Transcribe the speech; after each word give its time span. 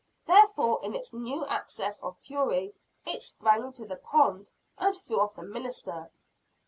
Therefore, 0.25 0.79
in 0.83 0.95
its 0.95 1.13
new 1.13 1.45
access 1.45 1.99
of 1.99 2.17
fury, 2.17 2.73
it 3.05 3.21
sprang 3.21 3.65
into 3.65 3.85
the 3.85 3.97
pond 3.97 4.49
and 4.79 4.95
threw 4.95 5.19
off 5.19 5.35
the 5.35 5.43
minister. 5.43 6.09